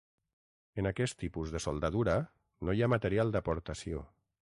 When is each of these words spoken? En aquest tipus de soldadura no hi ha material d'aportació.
En 0.83 0.87
aquest 0.91 1.17
tipus 1.23 1.53
de 1.55 1.61
soldadura 1.65 2.15
no 2.69 2.75
hi 2.75 2.81
ha 2.83 2.89
material 2.95 3.35
d'aportació. 3.37 4.03